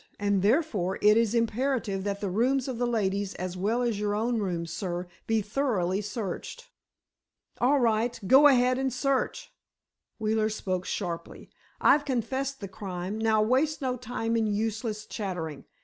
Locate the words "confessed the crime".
12.03-13.19